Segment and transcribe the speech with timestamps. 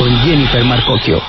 [0.00, 1.20] con Jennifer Marcocchio.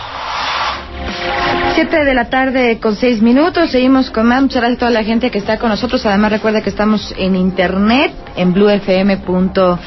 [1.76, 3.70] Siete de la tarde con seis minutos.
[3.70, 4.42] Seguimos con más.
[4.42, 6.06] Muchas gracias a toda la gente que está con nosotros.
[6.06, 9.80] Además, recuerda que estamos en internet, en bluefm.mx.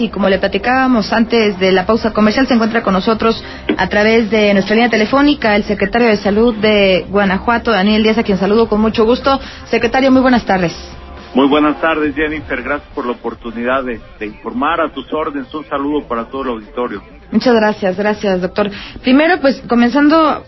[0.00, 3.44] Y como le platicábamos antes de la pausa comercial, se encuentra con nosotros
[3.76, 8.22] a través de nuestra línea telefónica el secretario de Salud de Guanajuato, Daniel Díaz, a
[8.22, 9.38] quien saludo con mucho gusto.
[9.66, 10.74] Secretario, muy buenas tardes.
[11.34, 12.62] Muy buenas tardes, Jennifer.
[12.62, 15.52] Gracias por la oportunidad de, informar a tus órdenes.
[15.52, 17.02] Un saludo para todo el auditorio.
[17.32, 18.70] Muchas gracias, gracias, doctor.
[19.02, 20.44] Primero, pues comenzando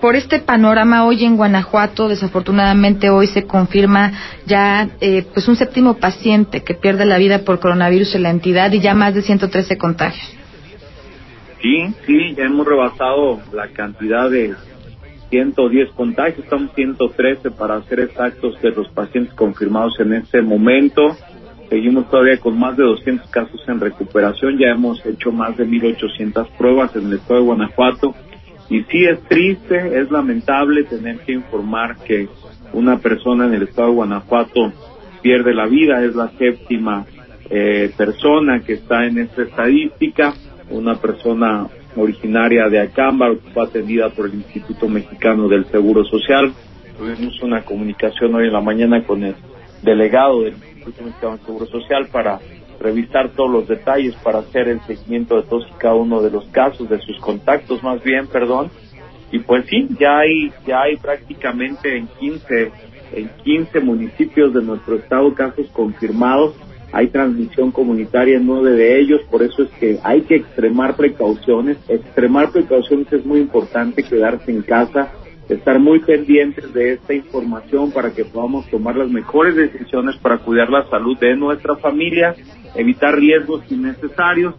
[0.00, 4.12] por este panorama hoy en Guanajuato, desafortunadamente hoy se confirma
[4.46, 8.70] ya eh, pues un séptimo paciente que pierde la vida por coronavirus en la entidad
[8.72, 10.36] y ya más de 113 contagios.
[11.62, 14.54] Sí, sí, ya hemos rebasado la cantidad de
[15.30, 21.16] 110 contagios, estamos 113 para ser exactos de los pacientes confirmados en este momento.
[21.68, 26.48] Seguimos todavía con más de 200 casos en recuperación, ya hemos hecho más de 1.800
[26.56, 28.14] pruebas en el estado de Guanajuato
[28.70, 32.28] y sí es triste, es lamentable tener que informar que
[32.72, 34.72] una persona en el estado de Guanajuato
[35.22, 37.04] pierde la vida, es la séptima
[37.50, 40.34] eh, persona que está en esta estadística,
[40.70, 46.52] una persona originaria de Acámbaro fue atendida por el Instituto Mexicano del Seguro Social.
[46.98, 49.34] Tuvimos una comunicación hoy en la mañana con el
[49.82, 50.54] delegado del
[51.02, 52.40] Mexicano del Seguro Social para
[52.80, 56.46] revisar todos los detalles para hacer el seguimiento de todos y cada uno de los
[56.48, 58.70] casos, de sus contactos más bien, perdón.
[59.30, 62.72] Y pues sí, ya hay, ya hay prácticamente en 15,
[63.12, 66.54] en 15 municipios de nuestro estado casos confirmados.
[66.92, 71.76] Hay transmisión comunitaria en nueve de ellos, por eso es que hay que extremar precauciones.
[71.88, 75.12] Extremar precauciones es muy importante, quedarse en casa,
[75.48, 80.68] estar muy pendientes de esta información para que podamos tomar las mejores decisiones para cuidar
[80.70, 82.34] la salud de nuestra familia
[82.74, 84.54] evitar riesgos innecesarios,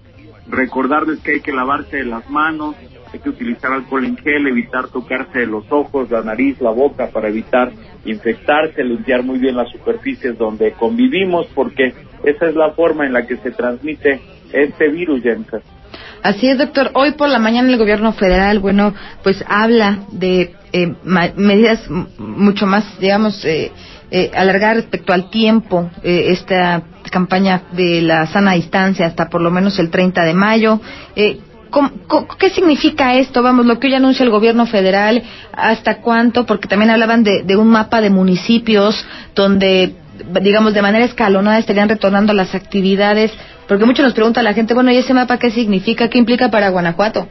[0.48, 2.76] recordarles que hay que lavarse las manos,
[3.12, 7.30] hay que utilizar alcohol en gel, evitar tocarse los ojos, la nariz, la boca para
[7.30, 7.72] evitar
[8.06, 13.26] infectarse, limpiar muy bien las superficies donde convivimos, porque esa es la forma en la
[13.26, 15.62] que se transmite este virus, Jennifer.
[16.24, 16.92] Así es, doctor.
[16.94, 20.94] Hoy por la mañana el gobierno federal, bueno, pues habla de eh,
[21.36, 23.72] medidas mucho más, digamos, eh,
[24.12, 29.52] eh, alargar respecto al tiempo eh, esta campaña de la sana distancia hasta por lo
[29.52, 30.82] menos el 30 de mayo.
[31.16, 31.40] Eh,
[32.40, 33.44] ¿Qué significa esto?
[33.44, 35.22] Vamos, lo que hoy anuncia el gobierno federal,
[35.54, 36.48] ¿hasta cuánto?
[36.48, 39.06] Porque también hablaban de, de un mapa de municipios
[39.36, 39.94] donde,
[40.42, 43.32] digamos, de manera escalonada estarían retornando las actividades.
[43.70, 46.10] Porque mucho nos pregunta la gente, bueno, ¿y ese mapa qué significa?
[46.10, 47.28] ¿Qué implica para Guanajuato?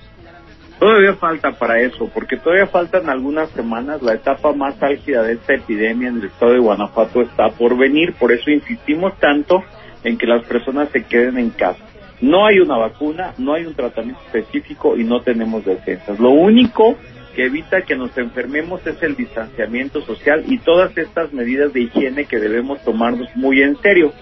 [0.78, 4.00] Todavía falta para eso, porque todavía faltan algunas semanas.
[4.02, 8.14] La etapa más álgida de esta epidemia en el estado de Guanajuato está por venir.
[8.14, 9.64] Por eso insistimos tanto
[10.04, 11.84] en que las personas se queden en casa.
[12.20, 16.20] No hay una vacuna, no hay un tratamiento específico y no tenemos defensas.
[16.20, 16.96] Lo único
[17.34, 22.26] que evita que nos enfermemos es el distanciamiento social y todas estas medidas de higiene
[22.26, 24.12] que debemos tomarnos muy en serio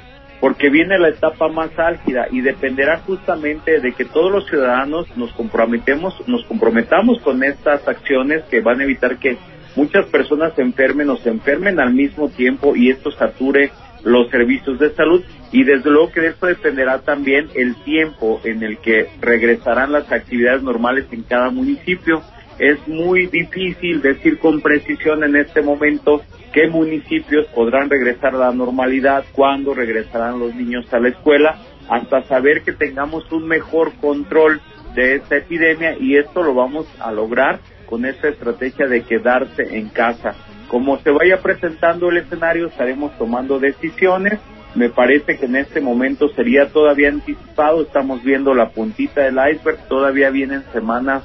[0.40, 5.32] porque viene la etapa más álgida y dependerá justamente de que todos los ciudadanos nos
[5.32, 9.38] comprometemos, nos comprometamos con estas acciones que van a evitar que
[9.76, 13.70] muchas personas se enfermen o se enfermen al mismo tiempo y esto sature
[14.04, 18.62] los servicios de salud y desde luego que de esto dependerá también el tiempo en
[18.62, 22.22] el que regresarán las actividades normales en cada municipio.
[22.58, 26.22] Es muy difícil decir con precisión en este momento
[26.52, 31.58] qué municipios podrán regresar a la normalidad, cuándo regresarán los niños a la escuela,
[31.90, 34.62] hasta saber que tengamos un mejor control
[34.94, 39.90] de esta epidemia y esto lo vamos a lograr con esta estrategia de quedarse en
[39.90, 40.34] casa.
[40.68, 44.40] Como se vaya presentando el escenario, estaremos tomando decisiones.
[44.74, 49.86] Me parece que en este momento sería todavía anticipado, estamos viendo la puntita del iceberg,
[49.88, 51.22] todavía vienen semanas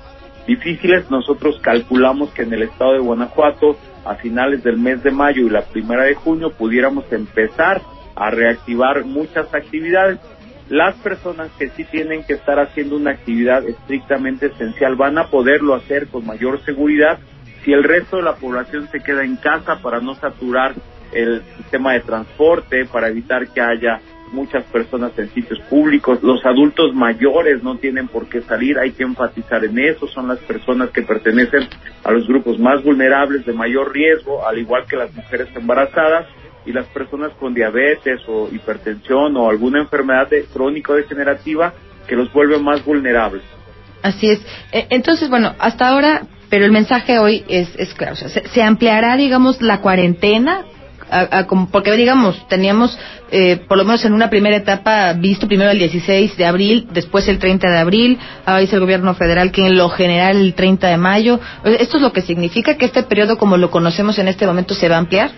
[0.47, 1.09] difíciles.
[1.09, 5.49] Nosotros calculamos que en el estado de Guanajuato a finales del mes de mayo y
[5.49, 7.81] la primera de junio pudiéramos empezar
[8.15, 10.19] a reactivar muchas actividades.
[10.69, 15.75] Las personas que sí tienen que estar haciendo una actividad estrictamente esencial van a poderlo
[15.75, 17.19] hacer con mayor seguridad
[17.63, 20.73] si el resto de la población se queda en casa para no saturar
[21.11, 23.99] el sistema de transporte, para evitar que haya
[24.31, 29.03] muchas personas en sitios públicos, los adultos mayores no tienen por qué salir, hay que
[29.03, 31.67] enfatizar en eso, son las personas que pertenecen
[32.03, 36.27] a los grupos más vulnerables de mayor riesgo, al igual que las mujeres embarazadas
[36.65, 41.73] y las personas con diabetes o hipertensión o alguna enfermedad de, crónica o degenerativa
[42.07, 43.43] que los vuelve más vulnerables.
[44.03, 44.39] Así es.
[44.71, 49.15] E, entonces, bueno, hasta ahora, pero el mensaje hoy es, es claro, ¿se, ¿se ampliará,
[49.17, 50.65] digamos, la cuarentena
[51.71, 52.97] porque digamos, teníamos
[53.31, 57.27] eh, por lo menos en una primera etapa visto primero el 16 de abril, después
[57.27, 60.87] el 30 de abril, ahora dice el gobierno federal que en lo general el 30
[60.87, 61.39] de mayo.
[61.63, 64.89] ¿Esto es lo que significa que este periodo como lo conocemos en este momento se
[64.89, 65.31] va a ampliar?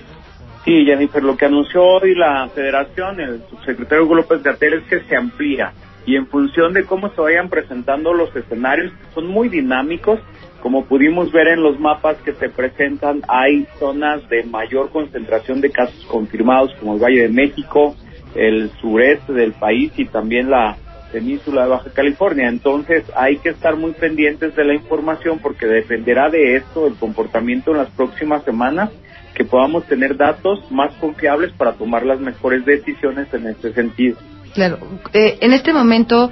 [0.66, 5.16] Sí, Jennifer, lo que anunció hoy la federación, el subsecretario López Gatel, es que se
[5.16, 5.74] amplía
[6.06, 10.20] y en función de cómo se vayan presentando los escenarios, son muy dinámicos.
[10.64, 15.70] Como pudimos ver en los mapas que se presentan, hay zonas de mayor concentración de
[15.70, 17.98] casos confirmados, como el Valle de México,
[18.34, 20.78] el sureste del país y también la
[21.12, 22.48] península de Baja California.
[22.48, 27.72] Entonces hay que estar muy pendientes de la información porque dependerá de esto el comportamiento
[27.72, 28.90] en las próximas semanas
[29.36, 34.16] que podamos tener datos más confiables para tomar las mejores decisiones en este sentido.
[34.54, 34.78] Claro,
[35.12, 36.32] eh, en este momento,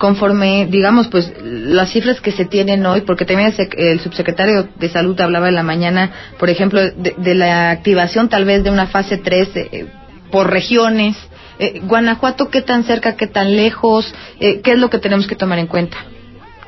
[0.00, 5.20] conforme, digamos, pues las cifras que se tienen hoy, porque también el, subsecretario de Salud
[5.20, 9.56] hablaba en la mañana, por ejemplo, de, la activación tal vez de una fase 3
[9.56, 9.86] eh,
[10.32, 11.18] por regiones.
[11.58, 14.14] Eh, Guanajuato, ¿qué tan cerca, qué tan lejos?
[14.38, 15.98] ¿Qué es lo que tenemos que tomar en cuenta?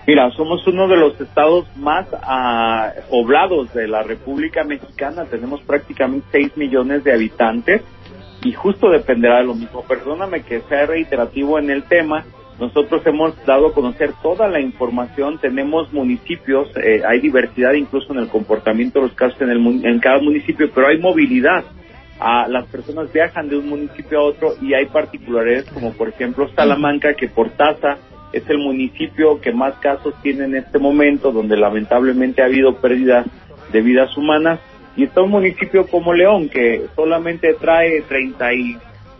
[0.07, 5.25] Mira, somos uno de los estados más ah, poblados de la República Mexicana.
[5.25, 7.81] Tenemos prácticamente 6 millones de habitantes
[8.45, 9.85] y justo dependerá de lo mismo.
[9.89, 12.27] Perdóname que sea reiterativo en el tema.
[12.63, 18.21] Nosotros hemos dado a conocer toda la información, tenemos municipios, eh, hay diversidad incluso en
[18.21, 21.65] el comportamiento de los casos en, el, en cada municipio, pero hay movilidad.
[22.21, 26.49] a las personas viajan de un municipio a otro y hay particularidades como por ejemplo
[26.55, 27.99] Salamanca, que por tasa
[28.33, 33.27] es el municipio que más casos tiene en este momento, donde lamentablemente ha habido pérdidas
[33.73, 34.61] de vidas humanas
[34.95, 38.03] y está un municipio como León que solamente trae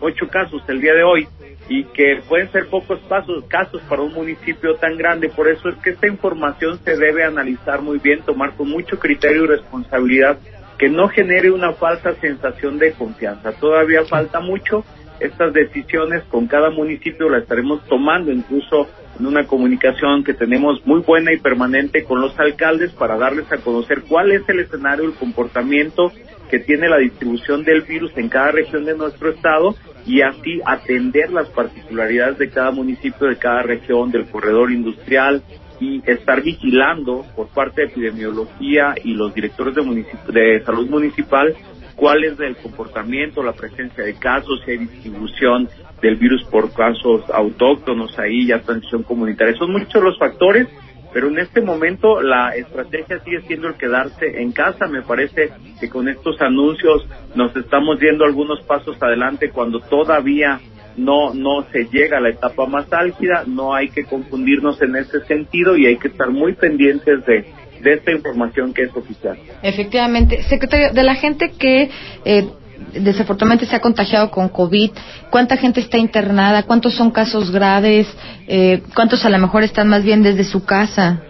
[0.03, 1.27] 38 casos el día de hoy
[1.69, 5.29] y que pueden ser pocos pasos, casos para un municipio tan grande.
[5.29, 9.45] Por eso es que esta información se debe analizar muy bien, tomar con mucho criterio
[9.45, 10.37] y responsabilidad,
[10.77, 13.53] que no genere una falsa sensación de confianza.
[13.53, 14.83] Todavía falta mucho.
[15.19, 20.99] Estas decisiones con cada municipio las estaremos tomando incluso en una comunicación que tenemos muy
[21.01, 25.13] buena y permanente con los alcaldes para darles a conocer cuál es el escenario, el
[25.13, 26.11] comportamiento
[26.49, 31.31] que tiene la distribución del virus en cada región de nuestro estado y así atender
[31.31, 35.41] las particularidades de cada municipio, de cada región, del corredor industrial
[35.79, 41.55] y estar vigilando por parte de epidemiología y los directores de, de salud municipal
[41.95, 45.69] cuál es el comportamiento, la presencia de casos, si hay distribución
[46.01, 49.55] del virus por casos autóctonos ahí, ya transmisión comunitaria.
[49.55, 50.67] Son muchos los factores,
[51.13, 54.87] pero en este momento la estrategia sigue siendo el quedarse en casa.
[54.87, 60.59] Me parece que con estos anuncios nos estamos yendo algunos pasos adelante cuando todavía
[60.97, 65.21] no no se llega a la etapa más álgida, no hay que confundirnos en ese
[65.25, 67.45] sentido y hay que estar muy pendientes de,
[67.81, 69.37] de esta información que es oficial.
[69.61, 71.89] Efectivamente, secretario, de la gente que
[72.25, 72.47] eh,
[72.93, 74.91] desafortunadamente se ha contagiado con COVID,
[75.29, 78.07] cuánta gente está internada, cuántos son casos graves,
[78.47, 81.21] eh, cuántos a lo mejor están más bien desde su casa.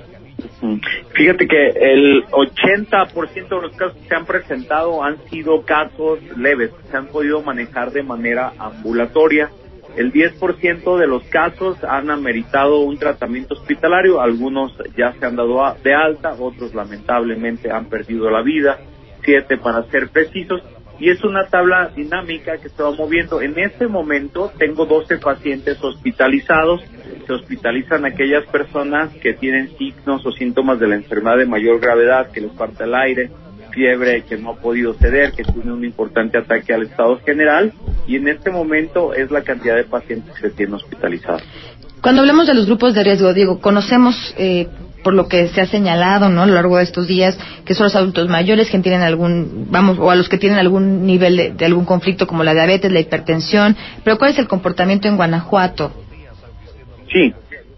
[1.13, 6.72] Fíjate que el 80% de los casos que se han presentado han sido casos leves,
[6.90, 9.50] se han podido manejar de manera ambulatoria.
[9.95, 15.62] El 10% de los casos han ameritado un tratamiento hospitalario, algunos ya se han dado
[15.84, 18.80] de alta, otros lamentablemente han perdido la vida,
[19.24, 20.63] siete para ser precisos,
[21.03, 23.41] y es una tabla dinámica que se va moviendo.
[23.41, 26.79] En este momento tengo 12 pacientes hospitalizados.
[27.27, 32.31] Se hospitalizan aquellas personas que tienen signos o síntomas de la enfermedad de mayor gravedad,
[32.31, 33.31] que les falta el aire,
[33.71, 37.73] fiebre que no ha podido ceder, que tiene un importante ataque al estado general
[38.07, 41.44] y en este momento es la cantidad de pacientes que se tienen hospitalizados.
[42.01, 44.69] Cuando hablamos de los grupos de riesgo, digo, conocemos eh,
[45.04, 46.44] por lo que se ha señalado, ¿no?
[46.44, 50.00] A lo largo de estos días, que son los adultos mayores que tienen algún, vamos,
[50.00, 53.76] o a los que tienen algún nivel de, algún conflicto como la diabetes, la hipertensión.
[54.04, 55.92] Pero ¿cuál es el comportamiento en Guanajuato?
[57.12, 57.33] Sí,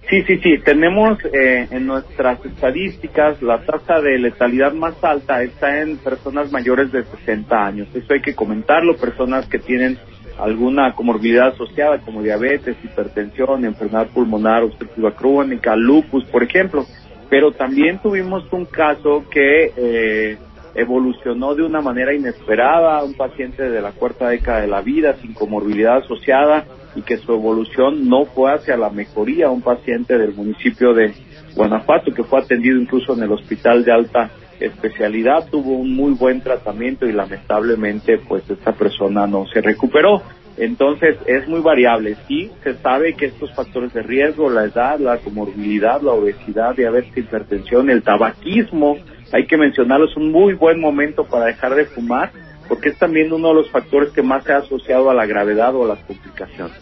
[0.10, 0.58] sí, sí, sí.
[0.64, 6.92] Tenemos eh, en nuestras estadísticas la tasa de letalidad más alta está en personas mayores
[6.92, 7.88] de 60 años.
[7.94, 9.98] Eso hay que comentarlo, personas que tienen
[10.38, 16.86] alguna comorbilidad asociada como diabetes, hipertensión, enfermedad pulmonar obstructiva crónica, lupus, por ejemplo
[17.30, 20.38] pero también tuvimos un caso que eh,
[20.76, 25.34] evolucionó de una manera inesperada, un paciente de la cuarta década de la vida sin
[25.34, 26.66] comorbilidad asociada
[26.96, 31.14] y que su evolución no fue hacia la mejoría, un paciente del municipio de
[31.56, 36.42] Guanajuato que fue atendido incluso en el hospital de alta especialidad, tuvo un muy buen
[36.42, 40.22] tratamiento y lamentablemente pues esta persona no se recuperó.
[40.58, 42.16] Entonces es muy variable.
[42.28, 47.18] Sí, se sabe que estos factores de riesgo, la edad, la comorbilidad, la obesidad, diabetes,
[47.18, 48.98] hipertensión, el tabaquismo,
[49.34, 52.32] hay que mencionarlo, es un muy buen momento para dejar de fumar.
[52.68, 55.76] porque es también uno de los factores que más se ha asociado a la gravedad
[55.76, 56.76] o a las complicaciones.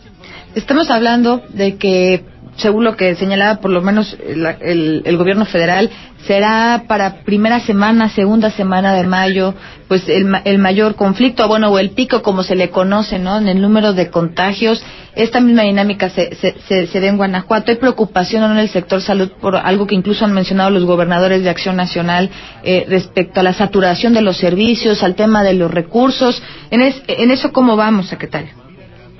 [0.56, 2.24] Estamos hablando de que
[2.57, 5.89] según lo que señalaba por lo menos el, gobierno federal,
[6.25, 9.53] será para primera semana, segunda semana de mayo,
[9.88, 13.38] pues el, mayor conflicto, bueno, o el pico como se le conoce, ¿no?
[13.38, 14.83] En el número de contagios.
[15.15, 17.72] Esta misma dinámica se, se, en Guanajuato.
[17.72, 21.50] Hay preocupación en el sector salud por algo que incluso han mencionado los gobernadores de
[21.50, 22.29] Acción Nacional
[22.63, 26.41] eh, respecto a la saturación de los servicios, al tema de los recursos.
[26.72, 28.62] En, en eso, ¿cómo vamos, secretario?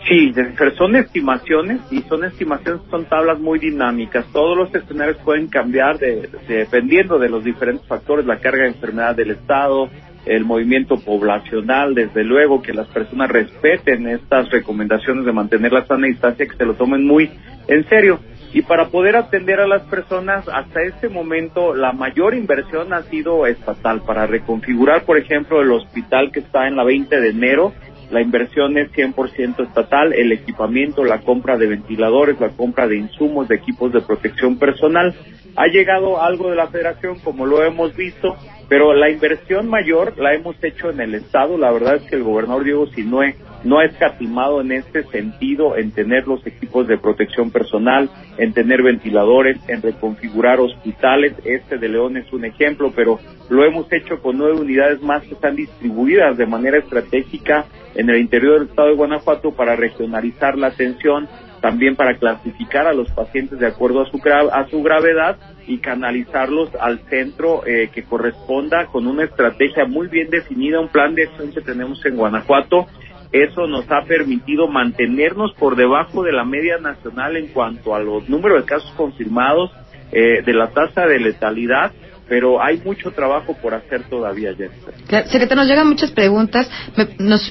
[0.08, 0.34] Sí,
[0.78, 4.26] son estimaciones y son estimaciones, son tablas muy dinámicas.
[4.34, 9.32] Todos los escenarios pueden cambiar dependiendo de los diferentes factores, la carga de enfermedad del
[9.32, 9.90] Estado,
[10.26, 16.08] el movimiento poblacional, desde luego que las personas respeten estas recomendaciones de mantener la sana
[16.08, 17.30] distancia, que se lo tomen muy
[17.68, 18.20] en serio.
[18.54, 23.48] Y para poder atender a las personas, hasta este momento la mayor inversión ha sido
[23.48, 27.74] estatal, para reconfigurar, por ejemplo, el hospital que está en la 20 de enero,
[28.14, 33.48] la inversión es 100% estatal, el equipamiento, la compra de ventiladores, la compra de insumos,
[33.48, 35.16] de equipos de protección personal.
[35.56, 38.36] Ha llegado algo de la federación, como lo hemos visto,
[38.74, 41.60] pero la inversión mayor la hemos hecho en el Estado.
[41.60, 45.92] La verdad es que el gobernador Diego Sinue no ha escatimado en este sentido en
[45.92, 51.36] tener los equipos de protección personal, en tener ventiladores, en reconfigurar hospitales.
[51.46, 55.36] Este de León es un ejemplo, pero lo hemos hecho con nueve unidades más que
[55.36, 60.70] están distribuidas de manera estratégica en el interior del estado de Guanajuato para regionalizar la
[60.70, 61.28] atención,
[61.64, 64.20] también para clasificar a los pacientes de acuerdo a su,
[64.52, 70.30] a su gravedad y canalizarlos al centro eh, que corresponda con una estrategia muy bien
[70.30, 72.88] definida, un plan de acción que tenemos en Guanajuato.
[73.32, 78.28] Eso nos ha permitido mantenernos por debajo de la media nacional en cuanto a los
[78.28, 79.72] números de casos confirmados,
[80.12, 81.94] eh, de la tasa de letalidad
[82.28, 84.94] pero hay mucho trabajo por hacer todavía, Jennifer.
[85.28, 86.70] Secretario, nos llegan muchas preguntas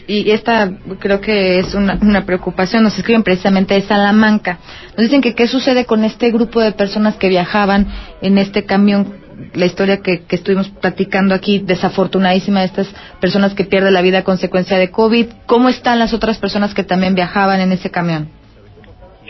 [0.07, 2.83] y esta creo que es una, una, preocupación.
[2.83, 4.59] Nos escriben precisamente de Salamanca.
[4.97, 7.87] Nos dicen que qué sucede con este grupo de personas que viajaban
[8.23, 9.21] en este camión
[9.55, 12.89] la historia que, que, estuvimos platicando aquí, desafortunadísima de estas
[13.21, 15.27] personas que pierden la vida a consecuencia de COVID.
[15.47, 18.42] ¿Cómo están las otras personas que también viajaban en ese camión?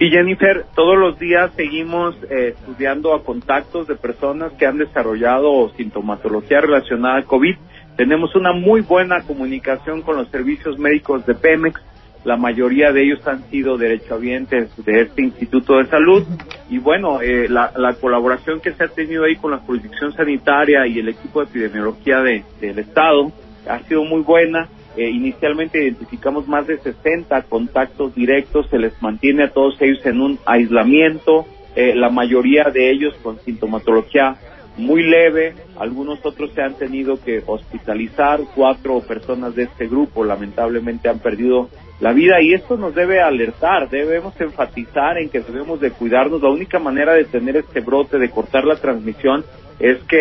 [0.02, 5.70] Sí, Jennifer, todos los días seguimos eh, estudiando a contactos de personas que han desarrollado
[5.76, 7.54] sintomatología relacionada al COVID.
[7.96, 11.80] Tenemos una muy buena comunicación con los servicios médicos de Pemex.
[12.24, 16.26] La mayoría de ellos han sido derechohabientes de este Instituto de Salud.
[16.68, 20.98] Y bueno, eh, la, colaboración que se ha tenido ahí con la jurisdicción sanitaria y
[20.98, 23.30] el equipo de epidemiología del Estado
[23.68, 29.44] ha sido muy buena eh, inicialmente identificamos más de 60 contactos directos, se les mantiene
[29.44, 34.36] a todos ellos en un aislamiento, eh, la mayoría de ellos con sintomatología
[34.76, 41.08] muy leve, algunos otros se han tenido que hospitalizar, cuatro personas de este grupo lamentablemente
[41.08, 41.68] han perdido
[42.02, 46.50] la vida y esto nos debe alertar, debemos enfatizar en que debemos de cuidarnos, la
[46.50, 49.44] única manera de tener este brote, de cortar la transmisión
[49.78, 50.16] es que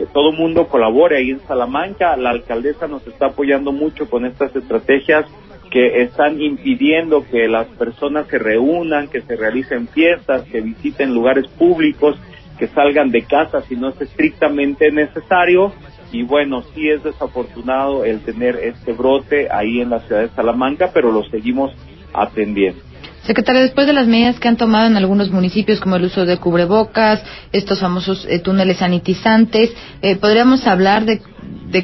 [0.00, 2.16] eh, todo mundo colabore ahí en Salamanca.
[2.16, 5.26] La alcaldesa nos está apoyando mucho con estas estrategias
[5.72, 11.48] que están impidiendo que las personas se reúnan, que se realicen fiestas, que visiten lugares
[11.48, 12.16] públicos,
[12.60, 15.72] que salgan de casa si no es estrictamente necesario.
[16.14, 20.92] Y bueno, sí es desafortunado el tener este brote ahí en la ciudad de Salamanca,
[20.94, 21.72] pero lo seguimos
[22.12, 22.80] atendiendo.
[23.24, 26.36] Secretaria, después de las medidas que han tomado en algunos municipios, como el uso de
[26.36, 31.20] cubrebocas, estos famosos eh, túneles sanitizantes, eh, ¿podríamos hablar de,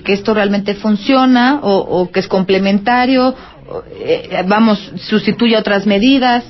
[0.00, 3.34] que esto realmente funciona o, que es complementario?
[3.98, 6.44] Eh, vamos, sustituye otras medidas.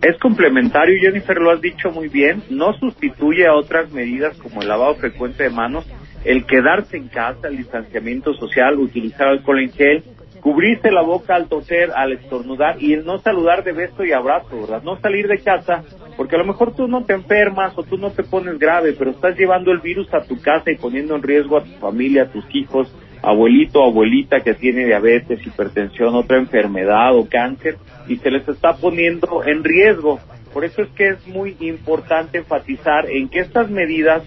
[0.00, 4.68] Es complementario, Jennifer, lo has dicho muy bien, no sustituye a otras medidas como el
[4.68, 5.84] lavado frecuente de manos,
[6.24, 10.02] el quedarse en casa, el distanciamiento social, utilizar alcohol en gel,
[10.40, 14.60] cubrirse la boca al toser, al estornudar y el no saludar de beso y abrazo,
[14.60, 14.82] ¿verdad?
[14.82, 15.84] No salir de casa,
[16.16, 19.12] porque a lo mejor tú no te enfermas o tú no te pones grave, pero
[19.12, 22.30] estás llevando el virus a tu casa y poniendo en riesgo a tu familia, a
[22.30, 27.76] tus hijos, abuelito o abuelita que tiene diabetes, hipertensión, otra enfermedad o cáncer
[28.06, 30.20] y se les está poniendo en riesgo.
[30.52, 34.22] Por eso es que es muy importante enfatizar en que estas medidas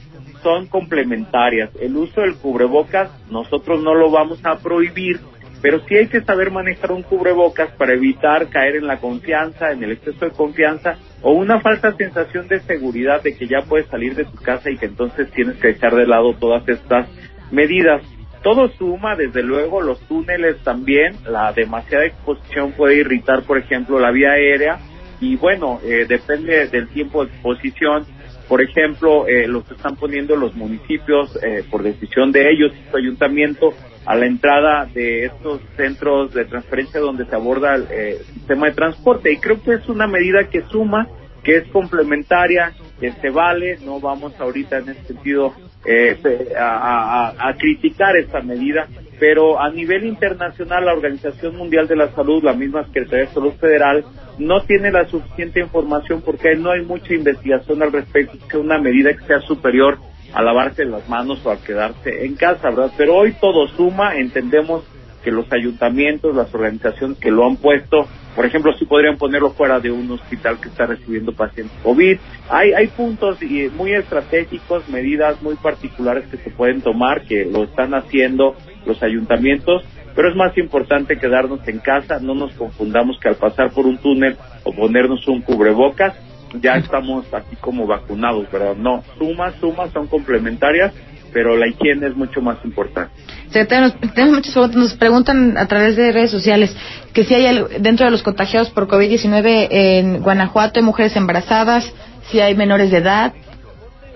[0.48, 1.72] son complementarias.
[1.82, 5.20] El uso del cubrebocas nosotros no lo vamos a prohibir,
[5.62, 9.84] pero sí hay que saber manejar un cubrebocas para evitar caer en la confianza, en
[9.84, 14.16] el exceso de confianza o una falsa sensación de seguridad de que ya puedes salir
[14.16, 17.10] de tu casa y que entonces tienes que echar de lado todas estas
[17.51, 18.01] medidas.
[18.42, 24.12] Todo suma, desde luego, los túneles también, la demasiada exposición puede irritar, por ejemplo, la
[24.12, 24.80] vía aérea
[25.20, 28.06] y bueno, eh, depende del tiempo de exposición
[28.48, 33.74] Por ejemplo, eh, los están poniendo los municipios eh, por decisión de ellos, su ayuntamiento,
[34.06, 38.74] a la entrada de estos centros de transferencia donde se aborda el eh, sistema de
[38.74, 39.34] transporte.
[39.34, 41.10] Y creo que es una medida que suma,
[41.44, 43.80] que es complementaria, que se vale.
[43.84, 45.54] No vamos ahorita en ese sentido
[45.86, 46.18] eh,
[46.58, 48.88] a, a, a criticar esta medida,
[49.20, 53.54] pero a nivel internacional la Organización Mundial de la Salud, la misma Secretaría de Salud
[53.54, 54.06] Federal,
[54.38, 59.16] no tiene la suficiente información porque no hay mucha investigación al respecto, que una medida
[59.16, 59.98] que sea superior
[60.34, 62.92] a lavarse las manos o a quedarse en casa, ¿verdad?
[62.98, 64.84] Pero hoy todo suma, entendemos
[65.28, 69.82] que los ayuntamientos, las organizaciones que lo han puesto, por ejemplo, si podrían ponerlo fuera
[69.82, 72.18] de un hospital que está recibiendo pacientes COVID.
[72.50, 73.38] Hay, hay puntos
[73.76, 78.56] muy estratégicos, medidas muy particulares que se pueden tomar, que lo están haciendo
[78.86, 79.84] los ayuntamientos,
[80.16, 83.98] pero es más importante quedarnos en casa, no nos confundamos que al pasar por un
[83.98, 86.16] túnel o ponernos un cubrebocas,
[86.62, 88.78] ya estamos aquí como vacunados, ¿verdad?
[88.78, 90.94] No, sumas, sumas son complementarias,
[91.34, 93.14] pero la higiene es mucho más importante.
[93.50, 94.78] Secretario, tenemos muchas preguntas.
[94.78, 96.76] Nos preguntan a través de redes sociales
[97.14, 101.94] que si hay dentro de los contagiados por COVID-19 en Guanajuato hay mujeres embarazadas,
[102.30, 103.34] si hay menores de edad.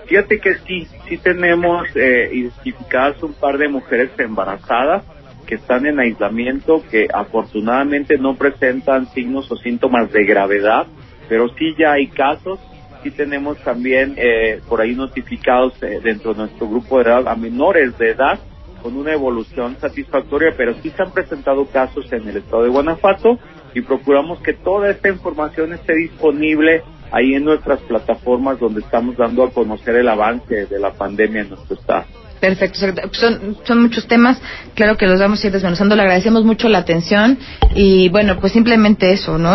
[0.06, 5.04] Fíjate que sí, sí tenemos eh, identificadas un par de mujeres embarazadas
[5.46, 10.86] que están en aislamiento, que afortunadamente no presentan signos o síntomas de gravedad,
[11.28, 12.58] pero sí ya hay casos.
[13.02, 17.34] Sí tenemos también eh, por ahí notificados eh, dentro de nuestro grupo de edad a
[17.34, 18.38] menores de edad
[18.82, 23.38] con una evolución satisfactoria, pero sí se han presentado casos en el estado de Guanajuato
[23.74, 26.82] y procuramos que toda esta información esté disponible
[27.12, 31.50] ahí en nuestras plataformas donde estamos dando a conocer el avance de la pandemia en
[31.50, 32.04] nuestro estado.
[32.40, 32.80] Perfecto,
[33.12, 34.42] son, son muchos temas,
[34.74, 37.38] claro que los vamos a ir desmenuzando, le agradecemos mucho la atención
[37.76, 39.54] y bueno, pues simplemente eso, ¿no?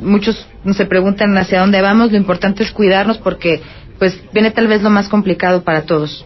[0.00, 3.60] Muchos se preguntan hacia dónde vamos, lo importante es cuidarnos porque
[3.98, 6.24] pues viene tal vez lo más complicado para todos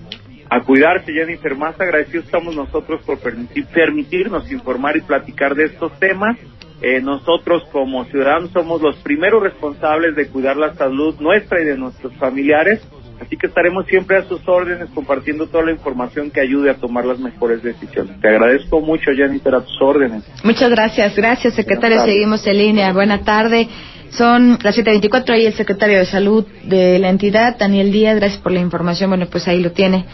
[0.54, 1.56] a cuidarse, Jennifer.
[1.56, 6.36] Más agradecidos estamos nosotros por permitir, permitirnos informar y platicar de estos temas.
[6.80, 11.76] Eh, nosotros como ciudadanos somos los primeros responsables de cuidar la salud nuestra y de
[11.76, 12.80] nuestros familiares.
[13.20, 17.04] Así que estaremos siempre a sus órdenes compartiendo toda la información que ayude a tomar
[17.04, 18.20] las mejores decisiones.
[18.20, 20.24] Te agradezco mucho, Jennifer, a tus órdenes.
[20.42, 21.14] Muchas gracias.
[21.16, 22.04] Gracias, secretario.
[22.04, 22.92] Seguimos en línea.
[22.92, 23.68] Buena tarde.
[24.10, 28.16] Son las 7.24 y el secretario de Salud de la entidad, Daniel Díaz.
[28.16, 29.10] Gracias por la información.
[29.10, 30.06] Bueno, pues ahí lo tiene.